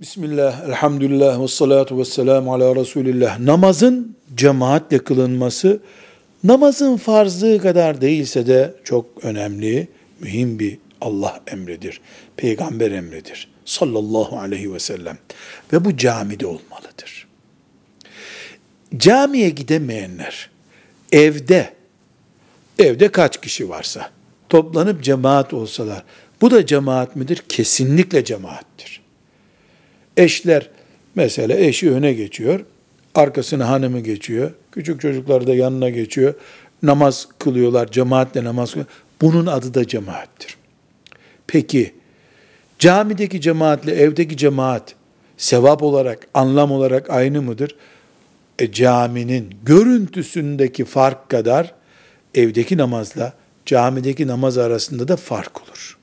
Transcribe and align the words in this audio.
Bismillah, 0.00 0.68
elhamdülillah 0.68 1.42
ve 1.42 1.48
salatu 1.48 1.98
ve 1.98 2.04
selamu 2.04 2.54
ala 2.54 2.76
Resulillah. 2.76 3.38
Namazın 3.38 4.16
cemaatle 4.34 4.98
kılınması, 4.98 5.80
namazın 6.44 6.96
farzlığı 6.96 7.58
kadar 7.58 8.00
değilse 8.00 8.46
de 8.46 8.74
çok 8.84 9.06
önemli, 9.24 9.88
mühim 10.20 10.58
bir 10.58 10.78
Allah 11.00 11.40
emridir. 11.46 12.00
Peygamber 12.36 12.90
emridir. 12.90 13.48
Sallallahu 13.64 14.38
aleyhi 14.38 14.74
ve 14.74 14.78
sellem. 14.78 15.18
Ve 15.72 15.84
bu 15.84 15.96
camide 15.96 16.46
olmalıdır. 16.46 17.26
Camiye 18.96 19.50
gidemeyenler, 19.50 20.50
evde, 21.12 21.72
evde 22.78 23.08
kaç 23.08 23.40
kişi 23.40 23.68
varsa, 23.68 24.10
toplanıp 24.48 25.04
cemaat 25.04 25.54
olsalar, 25.54 26.04
bu 26.40 26.50
da 26.50 26.66
cemaat 26.66 27.16
midir? 27.16 27.42
Kesinlikle 27.48 28.24
cemaattir. 28.24 28.97
Eşler 30.18 30.70
mesela 31.14 31.56
eşi 31.56 31.90
öne 31.92 32.12
geçiyor, 32.12 32.60
arkasına 33.14 33.68
hanımı 33.68 34.00
geçiyor, 34.00 34.50
küçük 34.72 35.00
çocuklar 35.00 35.46
da 35.46 35.54
yanına 35.54 35.88
geçiyor, 35.88 36.34
namaz 36.82 37.28
kılıyorlar, 37.38 37.90
cemaatle 37.90 38.44
namaz 38.44 38.70
kılıyorlar. 38.70 38.94
Bunun 39.22 39.46
adı 39.46 39.74
da 39.74 39.86
cemaattir. 39.86 40.56
Peki 41.46 41.94
camideki 42.78 43.40
cemaatle 43.40 43.92
evdeki 43.92 44.36
cemaat 44.36 44.94
sevap 45.36 45.82
olarak, 45.82 46.26
anlam 46.34 46.72
olarak 46.72 47.10
aynı 47.10 47.42
mıdır? 47.42 47.76
E, 48.58 48.72
caminin 48.72 49.54
görüntüsündeki 49.62 50.84
fark 50.84 51.28
kadar 51.28 51.74
evdeki 52.34 52.76
namazla 52.76 53.32
camideki 53.66 54.26
namaz 54.26 54.58
arasında 54.58 55.08
da 55.08 55.16
fark 55.16 55.62
olur. 55.62 55.98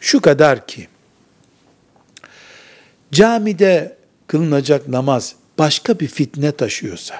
Şu 0.00 0.20
kadar 0.20 0.66
ki 0.66 0.88
camide 3.12 3.96
kılınacak 4.26 4.88
namaz 4.88 5.34
başka 5.58 6.00
bir 6.00 6.06
fitne 6.06 6.52
taşıyorsa, 6.52 7.14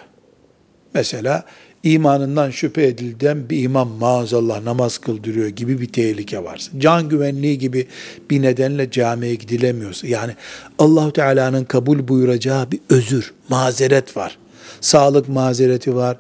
mesela 0.94 1.44
imanından 1.82 2.50
şüphe 2.50 2.86
edilden 2.86 3.50
bir 3.50 3.62
imam 3.62 3.88
maazallah 3.88 4.62
namaz 4.62 4.98
kıldırıyor 4.98 5.48
gibi 5.48 5.80
bir 5.80 5.88
tehlike 5.88 6.44
varsa, 6.44 6.72
can 6.78 7.08
güvenliği 7.08 7.58
gibi 7.58 7.86
bir 8.30 8.42
nedenle 8.42 8.90
camiye 8.90 9.34
gidilemiyorsa, 9.34 10.06
yani 10.06 10.34
Allahu 10.78 11.12
Teala'nın 11.12 11.64
kabul 11.64 12.08
buyuracağı 12.08 12.70
bir 12.72 12.80
özür, 12.88 13.32
mazeret 13.48 14.16
var. 14.16 14.38
Sağlık 14.80 15.28
mazereti 15.28 15.94
var, 15.94 16.16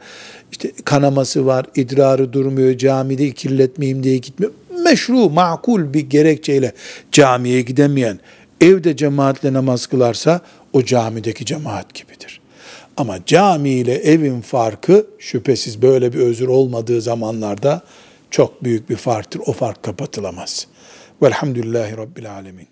işte 0.52 0.72
kanaması 0.84 1.46
var, 1.46 1.66
idrarı 1.74 2.32
durmuyor, 2.32 2.78
camide 2.78 3.30
kirletmeyeyim 3.30 4.02
diye 4.02 4.16
gitmiyor. 4.16 4.52
Meşru, 4.84 5.30
makul 5.30 5.94
bir 5.94 6.00
gerekçeyle 6.00 6.72
camiye 7.12 7.62
gidemeyen, 7.62 8.20
evde 8.60 8.96
cemaatle 8.96 9.52
namaz 9.52 9.86
kılarsa 9.86 10.40
o 10.72 10.84
camideki 10.84 11.46
cemaat 11.46 11.94
gibidir. 11.94 12.40
Ama 12.96 13.18
cami 13.26 13.70
ile 13.70 13.94
evin 13.94 14.40
farkı 14.40 15.06
şüphesiz 15.18 15.82
böyle 15.82 16.12
bir 16.12 16.18
özür 16.18 16.48
olmadığı 16.48 17.00
zamanlarda 17.00 17.82
çok 18.30 18.64
büyük 18.64 18.90
bir 18.90 18.96
farktır. 18.96 19.40
O 19.46 19.52
fark 19.52 19.82
kapatılamaz. 19.82 20.66
Velhamdülillahi 21.22 21.96
Rabbil 21.96 22.32
Alemin. 22.32 22.62